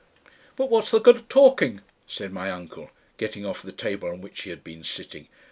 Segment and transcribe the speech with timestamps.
[0.55, 4.41] "But what's the good of talking?" said my uncle, getting off the table on which
[4.41, 5.27] he had been sitting.